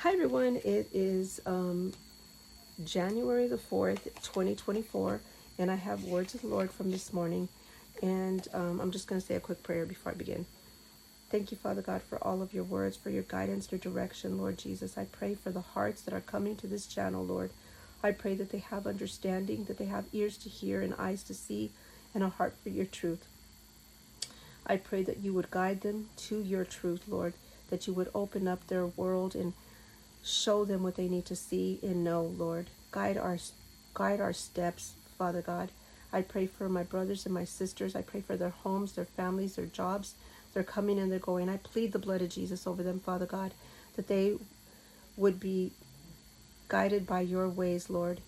[0.00, 1.94] Hi everyone, it is um,
[2.84, 5.22] January the 4th, 2024,
[5.58, 7.48] and I have words of the Lord from this morning.
[8.02, 10.44] And um, I'm just going to say a quick prayer before I begin.
[11.30, 14.58] Thank you, Father God, for all of your words, for your guidance, your direction, Lord
[14.58, 14.98] Jesus.
[14.98, 17.50] I pray for the hearts that are coming to this channel, Lord.
[18.02, 21.34] I pray that they have understanding, that they have ears to hear and eyes to
[21.34, 21.70] see,
[22.14, 23.26] and a heart for your truth.
[24.66, 27.32] I pray that you would guide them to your truth, Lord,
[27.70, 29.54] that you would open up their world and
[30.26, 32.66] show them what they need to see and know, Lord.
[32.90, 33.38] Guide our
[33.94, 35.70] guide our steps, Father God.
[36.12, 37.94] I pray for my brothers and my sisters.
[37.94, 40.14] I pray for their homes, their families, their jobs.
[40.52, 41.48] They're coming and they're going.
[41.48, 43.52] I plead the blood of Jesus over them, Father God,
[43.96, 44.36] that they
[45.16, 45.72] would be
[46.68, 48.20] guided by your ways, Lord.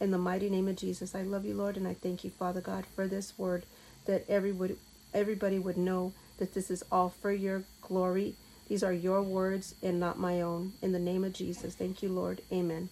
[0.00, 2.60] In the mighty name of Jesus, I love you, Lord, and I thank you, Father
[2.60, 3.64] God, for this word
[4.06, 4.76] that everybody
[5.14, 8.34] everybody would know that this is all for your glory
[8.68, 10.74] these are your words and not my own.
[10.82, 11.74] In the name of Jesus.
[11.74, 12.42] Thank you, Lord.
[12.52, 12.90] Amen.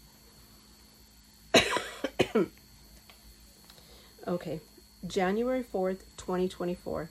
[4.26, 4.60] okay.
[5.06, 7.10] January 4th, 2024.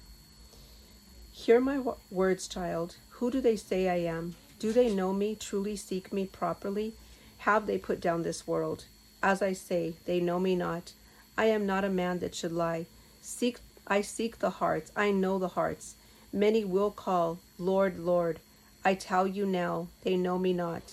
[1.32, 2.96] Hear my words, child.
[3.10, 4.36] Who do they say I am?
[4.58, 6.94] Do they know me, truly seek me properly?
[7.40, 8.86] Have they put down this world?
[9.22, 10.94] As I say, they know me not.
[11.38, 12.88] I am not a man that should lie.
[13.22, 14.92] Seek I seek the hearts.
[14.96, 15.96] I know the hearts.
[16.34, 18.40] Many will call, Lord, Lord,
[18.88, 20.84] I tell you now, they know me not.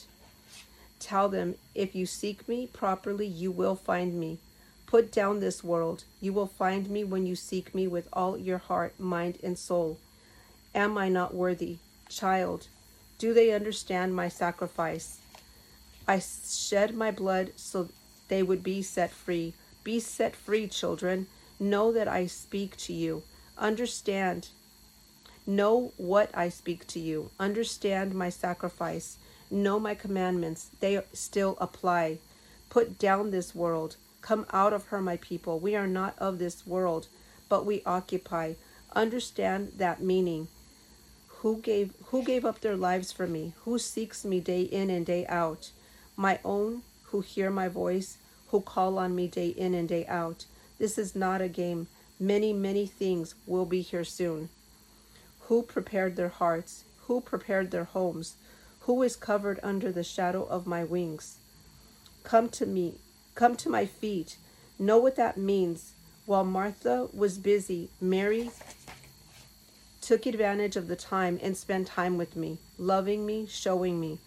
[0.99, 4.39] Tell them, if you seek me properly, you will find me.
[4.87, 6.05] Put down this world.
[6.19, 9.99] You will find me when you seek me with all your heart, mind, and soul.
[10.75, 11.77] Am I not worthy?
[12.09, 12.69] Child,
[13.19, 15.19] do they understand my sacrifice?
[16.09, 17.91] I shed my blood so
[18.29, 19.53] they would be set free.
[19.85, 21.27] Be set free, children.
[21.61, 23.23] Know that I speak to you.
[23.59, 24.49] Understand
[25.47, 27.31] Know what I speak to you.
[27.41, 29.17] Understand my sacrifice.
[29.51, 30.71] Know my commandments.
[30.81, 32.19] They still apply.
[32.71, 33.97] Put down this world.
[34.21, 35.59] Come out of her, my people.
[35.59, 37.09] We are not of this world,
[37.49, 38.55] but we occupy.
[38.95, 40.47] Understand that meaning.
[41.41, 43.53] Who gave who gave up their lives for me?
[43.65, 45.73] Who seeks me day in and day out?
[46.17, 48.17] My own who hear my voice,
[48.49, 50.47] who call on me day in and day out.
[50.79, 51.89] This is not a game.
[52.21, 54.49] Many, many things will be here soon.
[55.53, 56.85] Who prepared their hearts?
[57.01, 58.37] Who prepared their homes?
[58.87, 61.37] Who is covered under the shadow of my wings?
[62.25, 62.95] Come to me,
[63.35, 64.39] come to my feet.
[64.79, 65.93] Know what that means.
[66.25, 68.51] While Martha was busy, Mary
[70.01, 74.21] took advantage of the time and spent time with me, loving me, showing me.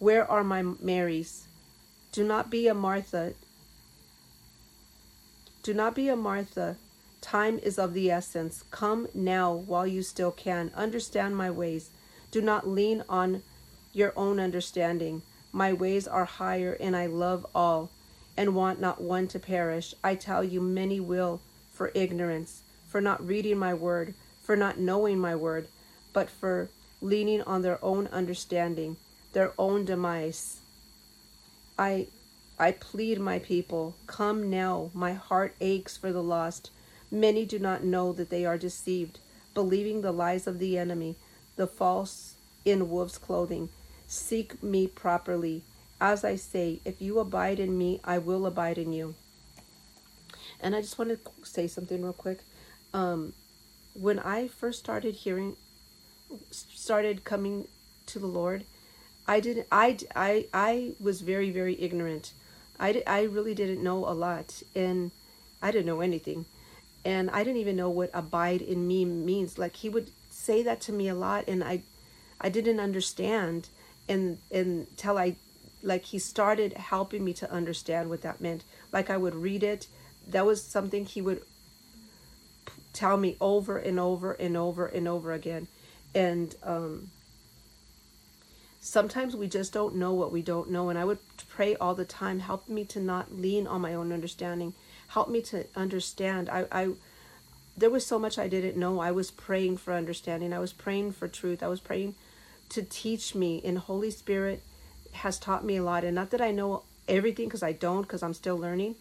[0.00, 1.46] Where are my Marys?
[2.10, 3.34] Do not be a Martha.
[5.62, 6.78] Do not be a Martha
[7.20, 8.64] Time is of the essence.
[8.70, 10.70] Come now while you still can.
[10.74, 11.90] Understand my ways.
[12.30, 13.42] Do not lean on
[13.92, 15.22] your own understanding.
[15.52, 17.90] My ways are higher, and I love all,
[18.36, 19.94] and want not one to perish.
[20.02, 21.40] I tell you, many will
[21.72, 25.66] for ignorance, for not reading my word, for not knowing my word,
[26.12, 26.68] but for
[27.00, 28.96] leaning on their own understanding,
[29.32, 30.58] their own demise.
[31.78, 32.08] I
[32.58, 34.90] I plead, my people, come now.
[34.92, 36.70] My heart aches for the lost.
[37.10, 39.18] Many do not know that they are deceived,
[39.52, 41.16] believing the lies of the enemy,
[41.56, 42.34] the false
[42.64, 43.68] in wolf's clothing.
[44.06, 45.62] Seek me properly.
[46.00, 49.14] As I say, if you abide in me, I will abide in you.
[50.60, 52.40] And I just want to say something real quick.
[52.94, 53.32] Um,
[53.94, 55.56] when I first started hearing,
[56.50, 57.66] started coming
[58.06, 58.64] to the Lord,
[59.26, 59.66] I didn't.
[59.70, 62.32] I I I was very very ignorant.
[62.78, 65.12] I I really didn't know a lot, and
[65.62, 66.46] I didn't know anything
[67.04, 69.58] and I didn't even know what abide in me means.
[69.58, 71.82] Like he would say that to me a lot, and I,
[72.40, 73.68] I didn't understand,
[74.08, 75.36] and until I,
[75.82, 78.64] like he started helping me to understand what that meant.
[78.92, 79.86] Like I would read it,
[80.28, 81.42] that was something he would
[82.92, 85.68] tell me over and over and over and over again,
[86.14, 87.10] and um,
[88.80, 91.18] sometimes we just don't know what we don't know, and I would
[91.48, 94.74] pray all the time, help me to not lean on my own understanding
[95.10, 96.48] help me to understand.
[96.48, 96.88] I, I
[97.76, 99.00] there was so much I didn't know.
[99.00, 100.52] I was praying for understanding.
[100.52, 101.62] I was praying for truth.
[101.62, 102.14] I was praying
[102.70, 103.60] to teach me.
[103.64, 104.62] And Holy Spirit
[105.12, 106.04] has taught me a lot.
[106.04, 108.96] And not that I know everything because I don't, because I'm still learning.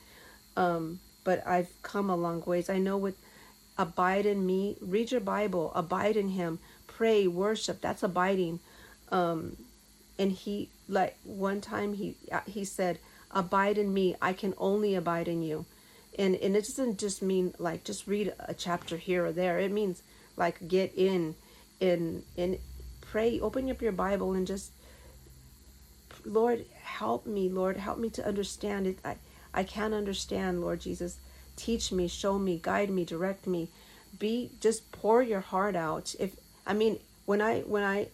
[0.55, 2.69] Um, but I've come a long ways.
[2.69, 3.15] I know what
[3.77, 4.77] abide in me.
[4.81, 5.71] Read your Bible.
[5.75, 6.59] Abide in Him.
[6.87, 7.81] Pray, worship.
[7.81, 8.59] That's abiding.
[9.11, 9.57] Um,
[10.17, 12.15] and he like one time he
[12.45, 12.99] he said,
[13.31, 14.15] "Abide in me.
[14.21, 15.65] I can only abide in you."
[16.17, 19.71] And and it doesn't just mean like just read a chapter here or there it
[19.71, 20.01] means
[20.35, 21.35] like get in
[21.79, 22.57] and and
[23.01, 24.71] pray open up your bible and just
[26.25, 28.99] Lord, help me, Lord, help me to understand it.
[29.03, 29.15] I,
[29.53, 31.17] I can't understand, Lord Jesus.
[31.55, 33.69] Teach me, show me, guide me, direct me.
[34.17, 36.15] Be just pour your heart out.
[36.19, 36.35] If
[36.65, 38.07] I mean, when I when I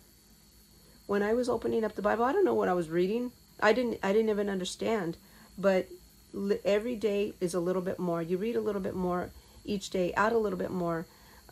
[1.07, 3.31] when I was opening up the Bible, I don't know what I was reading.
[3.61, 5.17] I didn't I didn't even understand,
[5.57, 5.87] but
[6.63, 8.21] every day is a little bit more.
[8.21, 9.29] You read a little bit more
[9.63, 11.05] each day, add a little bit more.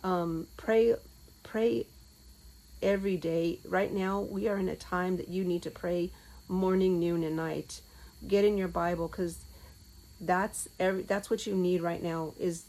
[0.04, 0.96] Um, pray
[1.44, 1.86] pray
[2.82, 3.60] every day.
[3.66, 6.12] Right now, we are in a time that you need to pray
[6.48, 7.82] morning, noon, and night.
[8.28, 9.40] Get in your Bible because
[10.20, 12.64] that's every that's what you need right now is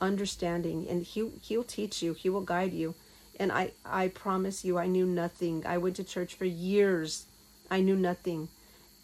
[0.00, 2.12] understanding, and he he'll teach you.
[2.12, 2.94] He will guide you.
[3.38, 5.64] And I I promise you, I knew nothing.
[5.66, 7.26] I went to church for years.
[7.70, 8.48] I knew nothing,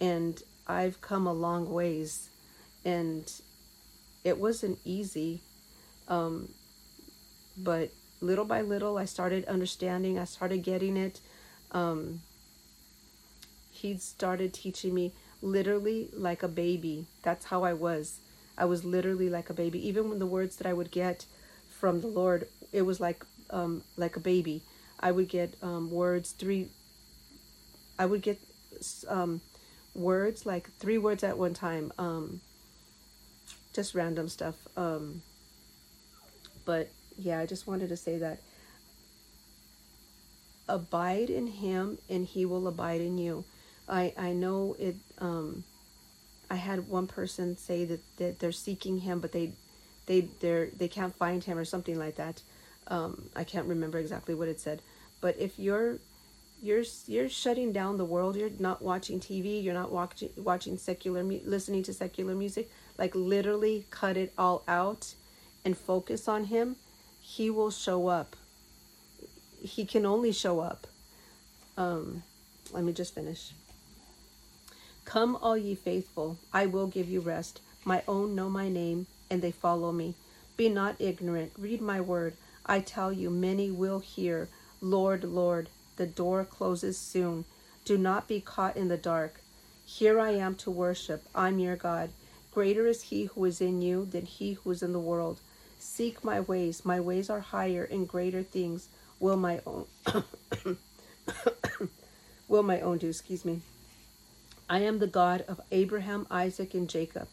[0.00, 2.29] and I've come a long ways,
[2.84, 3.31] and
[4.25, 5.40] it wasn't easy.
[6.08, 6.50] Um,
[7.56, 7.90] but
[8.20, 10.19] little by little, I started understanding.
[10.19, 11.20] I started getting it.
[11.73, 12.20] Um,
[13.70, 17.06] he started teaching me literally like a baby.
[17.23, 18.19] That's how I was.
[18.56, 19.87] I was literally like a baby.
[19.88, 21.26] Even when the words that I would get
[21.69, 24.62] from the Lord, it was like um, like a baby.
[25.00, 26.69] I would get um, words three.
[27.99, 28.40] I would get
[29.08, 29.40] um,
[29.94, 31.93] words like three words at one time.
[33.73, 34.57] Just random stuff.
[34.77, 35.23] Um,
[36.65, 38.41] but yeah, I just wanted to say that
[40.69, 43.45] abide in him and he will abide in you.
[43.89, 45.65] I, I know it, um,
[46.51, 49.53] I had one person say that, that they're seeking him, but they,
[50.07, 52.43] they, they're, they can't find him or something like that.
[52.89, 54.83] Um, I can't remember exactly what it said,
[55.21, 55.99] but if you're,
[56.63, 61.23] you're, you're shutting down the world, you're not watching TV, you're not watching, watching secular,
[61.23, 62.71] listening to secular music,
[63.02, 65.14] like literally cut it all out
[65.64, 66.76] and focus on him
[67.20, 68.37] he will show up.
[69.60, 70.87] He can only show up.
[71.76, 72.22] Um,
[72.72, 73.52] let me just finish.
[75.04, 77.60] Come, all ye faithful, I will give you rest.
[77.84, 80.14] My own know my name, and they follow me.
[80.56, 82.37] Be not ignorant, read my word.
[82.66, 84.49] I tell you, many will hear,
[84.81, 87.46] Lord, Lord, the door closes soon.
[87.84, 89.40] Do not be caught in the dark.
[89.84, 91.25] Here I am to worship.
[91.34, 92.10] I'm your God.
[92.52, 95.40] Greater is he who is in you than he who is in the world.
[95.78, 96.84] Seek my ways.
[96.84, 98.88] My ways are higher and greater things
[99.19, 99.87] will my own
[102.49, 103.60] will my own do, excuse me.
[104.69, 107.28] I am the God of Abraham, Isaac, and Jacob.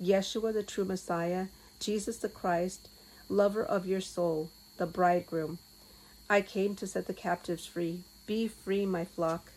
[0.00, 1.46] Yeshua, the true Messiah,
[1.78, 2.88] Jesus the Christ,
[3.28, 5.58] lover of your soul, the bridegroom.
[6.30, 8.04] I came to set the captives free.
[8.26, 9.52] Be free, my flock.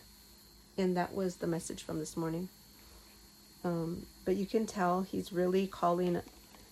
[0.76, 2.48] And that was the message from this morning.
[3.66, 6.22] Um, but you can tell he's really calling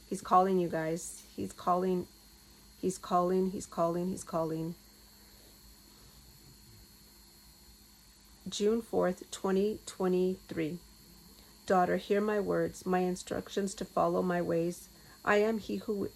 [0.08, 1.24] He's calling you guys.
[1.34, 2.06] He's calling.
[2.80, 3.50] He's calling.
[3.50, 4.10] He's calling.
[4.10, 4.74] He's calling.
[8.48, 10.78] June 4th, 2023.
[11.66, 14.88] Daughter, hear my words, my instructions to follow my ways.
[15.24, 16.10] I am he who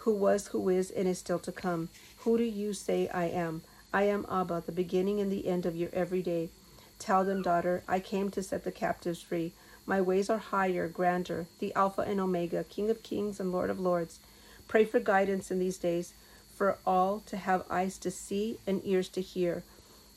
[0.00, 1.88] who was, who is, and is still to come.
[2.18, 3.62] Who do you say I am?
[3.94, 6.50] I am Abba, the beginning and the end of your every day.
[6.98, 9.52] Tell them, daughter, I came to set the captives free.
[9.86, 13.78] My ways are higher, grander, the Alpha and Omega, King of kings and Lord of
[13.78, 14.18] lords.
[14.66, 16.12] Pray for guidance in these days,
[16.56, 19.62] for all to have eyes to see and ears to hear.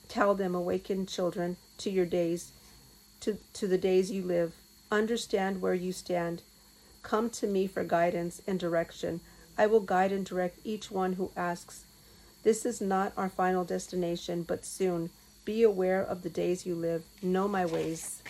[0.07, 2.51] Tell them, awaken children, to your days,
[3.19, 4.55] to, to the days you live.
[4.91, 6.41] Understand where you stand.
[7.03, 9.19] Come to me for guidance and direction.
[9.55, 11.85] I will guide and direct each one who asks.
[12.41, 15.11] This is not our final destination, but soon.
[15.45, 17.03] Be aware of the days you live.
[17.21, 18.23] Know my ways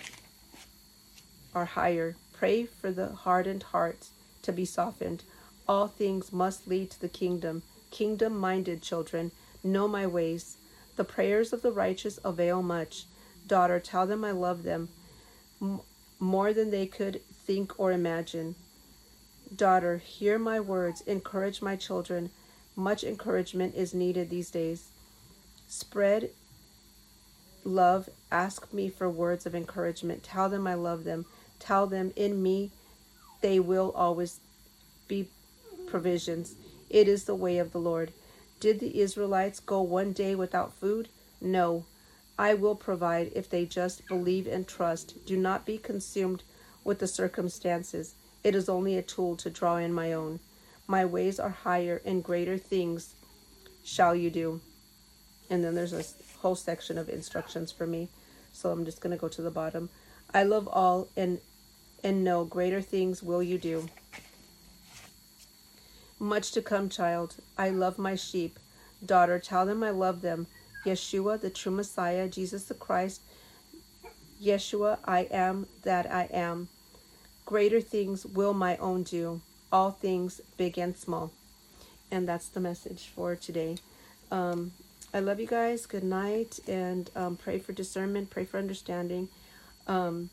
[1.54, 2.16] are higher.
[2.34, 4.12] Pray for the hardened hearts
[4.44, 5.24] to be softened.
[5.68, 7.64] All things must lead to the kingdom.
[7.92, 9.32] Kingdom minded children,
[9.64, 10.58] know my ways.
[10.96, 13.06] The prayers of the righteous avail much.
[13.48, 14.90] Daughter, tell them I love them
[16.20, 18.56] more than they could think or imagine.
[19.56, 22.30] Daughter, hear my words, encourage my children.
[22.76, 24.90] Much encouragement is needed these days.
[25.68, 26.32] Spread
[27.64, 30.24] love, ask me for words of encouragement.
[30.24, 31.26] Tell them I love them.
[31.60, 32.72] Tell them, in me,
[33.42, 34.40] they will always
[35.08, 35.28] be
[35.88, 36.56] provisions.
[36.90, 38.12] It is the way of the Lord.
[38.60, 41.10] Did the Israelites go one day without food?
[41.42, 41.86] No.
[42.38, 45.26] I will provide if they just believe and trust.
[45.26, 46.44] Do not be consumed
[46.84, 48.16] with the circumstances.
[48.44, 50.40] It is only a tool to draw in my own.
[50.88, 53.14] My ways are higher and greater things
[53.84, 54.62] shall you do.
[55.50, 56.04] And then there's a
[56.40, 58.08] whole section of instructions for me.
[58.54, 59.90] So I'm just going to go to the bottom.
[60.34, 61.40] I love all and
[62.04, 63.88] and know greater things will you do.
[66.20, 67.36] Much to come, child.
[67.58, 68.60] I love my sheep.
[69.06, 70.48] Daughter, tell them I love them.
[70.86, 73.22] Yeshua, the true Messiah, Jesus the Christ,
[74.42, 76.70] Yeshua, I am that I am.
[77.46, 79.42] Greater things will my own do,
[79.72, 81.32] all things big and small.
[82.12, 83.78] And that's the message for today.
[84.32, 84.72] Um,
[85.14, 85.86] I love you guys.
[85.86, 86.60] Good night.
[86.68, 89.30] And um, pray for discernment, pray for understanding.
[89.88, 90.30] Um,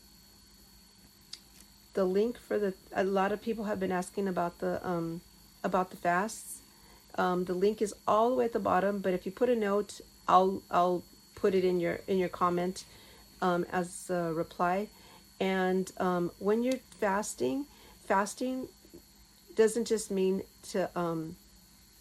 [1.97, 5.19] the link for the a lot of people have been asking about the um,
[5.63, 6.59] about the fasts.
[7.15, 9.55] Um, the link is all the way at the bottom, but if you put a
[9.55, 11.01] note, I'll I'll
[11.33, 12.85] put it in your in your comment
[13.41, 14.89] um, as a reply.
[15.39, 17.65] And um, when you're fasting,
[18.05, 18.67] fasting
[19.55, 21.35] doesn't just mean to um,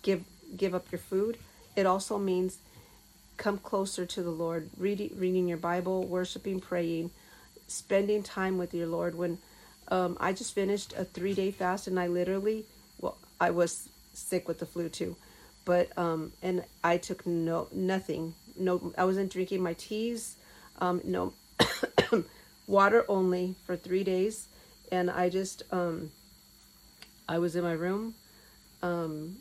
[0.02, 0.24] give
[0.58, 1.38] give up your food.
[1.74, 2.58] It also means
[3.38, 7.12] come closer to the Lord, reading reading your Bible, worshiping, praying,
[7.66, 9.14] spending time with your Lord.
[9.14, 9.38] When
[9.88, 12.64] um, I just finished a three day fast, and I literally,
[13.00, 15.16] well, I was sick with the flu too,
[15.64, 18.34] but um, and I took no nothing.
[18.58, 20.36] No, I wasn't drinking my teas.
[20.78, 21.32] Um, no,
[22.66, 24.48] water only for three days,
[24.90, 26.10] and I just um,
[27.28, 28.14] I was in my room,
[28.82, 29.36] um,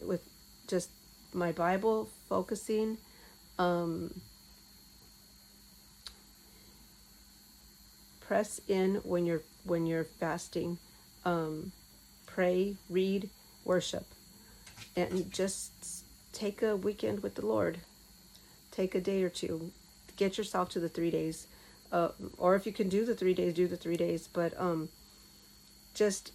[0.00, 0.22] with
[0.66, 0.90] just
[1.32, 2.98] my Bible, focusing.
[3.58, 4.20] Um,
[8.28, 10.76] press in when you're when you're fasting
[11.24, 11.72] um,
[12.26, 13.30] pray read
[13.64, 14.04] worship.
[14.94, 17.78] And just take a weekend with the lord.
[18.70, 19.72] Take a day or two.
[20.16, 21.46] Get yourself to the three days.
[21.90, 24.28] Uh, or if you can do the three days do the three days.
[24.30, 24.90] But um,
[25.94, 26.32] just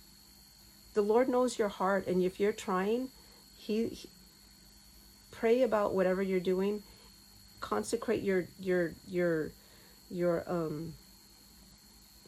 [0.95, 2.07] the lord knows your heart.
[2.07, 3.09] And if you're trying
[3.55, 4.09] he, he
[5.29, 6.81] pray about whatever you're doing.
[7.59, 9.51] Consecrate your your your
[10.09, 10.93] your um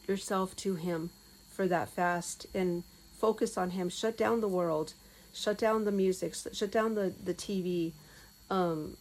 [0.07, 1.09] yourself to Him
[1.49, 2.83] for that fast and
[3.17, 3.89] focus on Him.
[3.89, 4.93] Shut down the world,
[5.33, 7.93] shut down the music, shut down the the TV.
[8.49, 8.97] Um,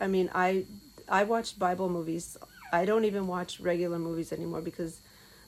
[0.00, 0.64] I mean, I
[1.08, 2.36] I watch Bible movies.
[2.72, 5.00] I don't even watch regular movies anymore because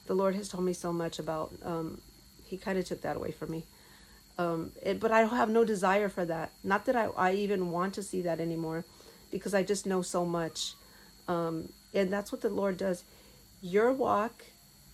[0.06, 1.52] the Lord has told me so much about.
[1.64, 2.00] Um,
[2.44, 3.64] he kind of took that away from me.
[4.38, 6.52] Um, it, but I have no desire for that.
[6.62, 8.84] Not that I, I even want to see that anymore
[9.30, 10.74] because I just know so much.
[11.26, 13.02] Um, and that's what the Lord does
[13.60, 14.46] your walk,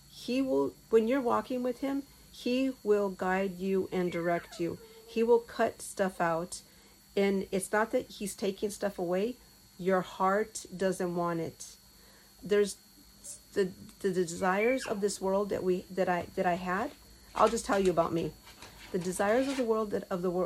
[0.09, 4.77] He will, when you're walking with Him, He will guide you and direct you.
[5.07, 6.61] He will cut stuff out.
[7.15, 9.35] And it's not that He's taking stuff away,
[9.77, 11.75] your heart doesn't want it.
[12.41, 12.77] There's
[13.53, 13.69] the,
[14.01, 16.91] the desires of this world that we that I that I had.
[17.35, 18.31] I'll just tell you about me.
[18.91, 20.41] The desires of the world that of the world